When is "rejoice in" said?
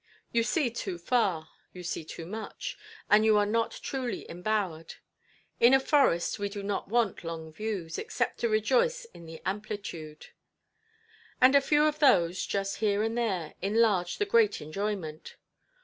8.49-9.27